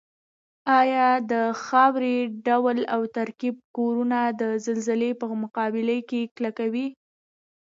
[0.79, 2.15] ایا د خاورې
[2.47, 6.87] ډول او ترکیب کورنه د زلزلې په مقابل کې کلکوي؟